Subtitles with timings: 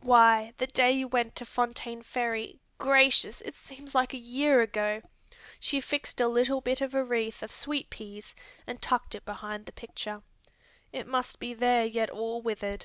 [0.00, 5.00] "Why, the day you went to Fontaine Ferry gracious, it seems a year ago!
[5.58, 8.34] she fixed a little bit of a wreath of sweet peas
[8.66, 10.20] and tucked it behind the picture.
[10.92, 12.84] It must be there yet all withered."